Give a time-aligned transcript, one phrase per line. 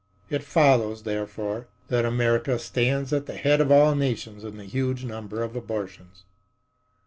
[0.31, 5.05] It follows, therefore, that America stands at the head of all nations in the huge
[5.05, 6.23] number of abortions."